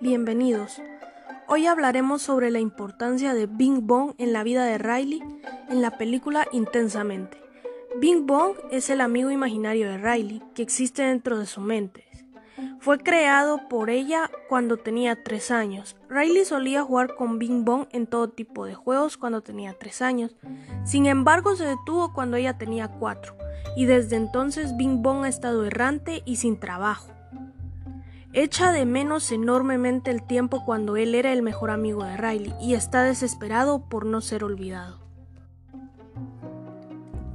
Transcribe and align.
bienvenidos. 0.00 0.82
Hoy 1.48 1.66
hablaremos 1.66 2.22
sobre 2.22 2.50
la 2.50 2.60
importancia 2.60 3.34
de 3.34 3.46
Bing 3.46 3.86
Bong 3.86 4.12
en 4.18 4.32
la 4.32 4.42
vida 4.42 4.64
de 4.64 4.78
Riley 4.78 5.22
en 5.68 5.80
la 5.80 5.96
película 5.96 6.46
Intensamente. 6.52 7.40
Bing 7.98 8.26
Bong 8.26 8.56
es 8.70 8.90
el 8.90 9.00
amigo 9.00 9.30
imaginario 9.30 9.88
de 9.88 9.98
Riley 9.98 10.42
que 10.54 10.62
existe 10.62 11.02
dentro 11.02 11.38
de 11.38 11.46
su 11.46 11.60
mente. 11.60 12.04
Fue 12.80 12.98
creado 12.98 13.68
por 13.68 13.90
ella 13.90 14.30
cuando 14.48 14.76
tenía 14.76 15.22
3 15.22 15.50
años. 15.50 15.96
Riley 16.08 16.44
solía 16.44 16.82
jugar 16.82 17.14
con 17.14 17.38
Bing 17.38 17.64
Bong 17.64 17.86
en 17.90 18.06
todo 18.06 18.28
tipo 18.28 18.66
de 18.66 18.74
juegos 18.74 19.16
cuando 19.16 19.40
tenía 19.40 19.74
3 19.78 20.02
años. 20.02 20.36
Sin 20.84 21.06
embargo, 21.06 21.56
se 21.56 21.64
detuvo 21.64 22.12
cuando 22.12 22.36
ella 22.36 22.58
tenía 22.58 22.88
4 22.88 23.34
y 23.76 23.86
desde 23.86 24.16
entonces 24.16 24.76
Bing 24.76 25.02
Bong 25.02 25.24
ha 25.24 25.28
estado 25.28 25.64
errante 25.64 26.22
y 26.24 26.36
sin 26.36 26.60
trabajo. 26.60 27.12
Echa 28.38 28.70
de 28.70 28.84
menos 28.84 29.32
enormemente 29.32 30.10
el 30.10 30.22
tiempo 30.22 30.62
cuando 30.66 30.98
él 30.98 31.14
era 31.14 31.32
el 31.32 31.40
mejor 31.40 31.70
amigo 31.70 32.04
de 32.04 32.18
Riley 32.18 32.54
y 32.60 32.74
está 32.74 33.02
desesperado 33.02 33.88
por 33.88 34.04
no 34.04 34.20
ser 34.20 34.44
olvidado. 34.44 34.98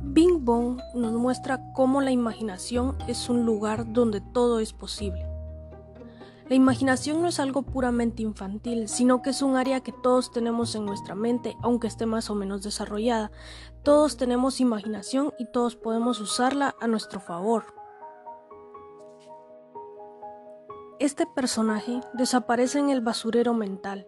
Bing 0.04 0.46
Bong 0.46 0.80
nos 0.94 1.14
muestra 1.14 1.74
cómo 1.74 2.02
la 2.02 2.12
imaginación 2.12 2.96
es 3.08 3.30
un 3.30 3.48
lugar 3.48 3.92
donde 3.92 4.22
todo 4.22 4.60
es 4.60 4.74
posible. 4.74 5.26
La 6.48 6.54
imaginación 6.54 7.20
no 7.20 7.30
es 7.30 7.40
algo 7.40 7.64
puramente 7.64 8.22
infantil, 8.22 8.88
sino 8.88 9.24
que 9.24 9.32
es 9.32 9.42
un 9.42 9.56
área 9.56 9.80
que 9.80 9.94
todos 10.04 10.32
tenemos 10.32 10.76
en 10.76 10.86
nuestra 10.86 11.16
mente, 11.16 11.58
aunque 11.64 11.88
esté 11.88 12.06
más 12.06 12.30
o 12.30 12.36
menos 12.36 12.62
desarrollada. 12.62 13.32
Todos 13.82 14.18
tenemos 14.18 14.62
imaginación 14.62 15.34
y 15.40 15.52
todos 15.52 15.76
podemos 15.76 16.20
usarla 16.20 16.76
a 16.80 16.86
nuestro 16.86 17.20
favor. 17.20 17.81
Este 21.02 21.26
personaje 21.26 22.00
desaparece 22.14 22.78
en 22.78 22.92
el 22.92 23.02
basurero 23.02 23.56
mental, 23.56 24.06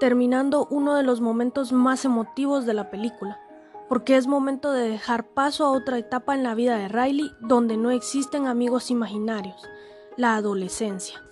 terminando 0.00 0.66
uno 0.68 0.96
de 0.96 1.04
los 1.04 1.20
momentos 1.20 1.70
más 1.70 2.04
emotivos 2.04 2.66
de 2.66 2.74
la 2.74 2.90
película, 2.90 3.40
porque 3.88 4.16
es 4.16 4.26
momento 4.26 4.72
de 4.72 4.88
dejar 4.88 5.28
paso 5.28 5.64
a 5.64 5.70
otra 5.70 5.96
etapa 5.96 6.34
en 6.34 6.42
la 6.42 6.56
vida 6.56 6.76
de 6.76 6.88
Riley 6.88 7.30
donde 7.38 7.76
no 7.76 7.92
existen 7.92 8.48
amigos 8.48 8.90
imaginarios, 8.90 9.62
la 10.16 10.34
adolescencia. 10.34 11.22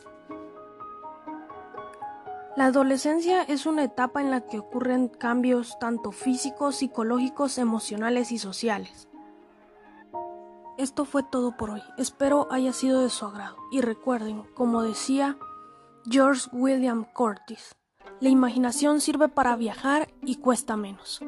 La 2.57 2.67
adolescencia 2.67 3.43
es 3.43 3.67
una 3.67 3.83
etapa 3.83 4.21
en 4.21 4.31
la 4.31 4.43
que 4.43 4.61
ocurren 4.61 5.09
cambios 5.09 5.81
tanto 5.81 6.13
físicos, 6.13 6.77
psicológicos, 6.77 7.59
emocionales 7.59 8.31
y 8.31 8.39
sociales. 8.39 9.09
Esto 10.79 11.07
fue 11.07 11.23
todo 11.23 11.57
por 11.57 11.71
hoy. 11.71 11.83
Espero 11.97 12.49
haya 12.51 12.73
sido 12.73 13.01
de 13.01 13.09
su 13.09 13.25
agrado. 13.25 13.57
Y 13.73 13.81
recuerden, 13.81 14.43
como 14.55 14.83
decía 14.83 15.39
George 16.05 16.49
William 16.53 17.07
Curtis, 17.15 17.77
la 18.21 18.29
imaginación 18.29 19.01
sirve 19.01 19.29
para 19.29 19.57
viajar 19.57 20.09
y 20.23 20.37
cuesta 20.37 20.77
menos. 20.77 21.23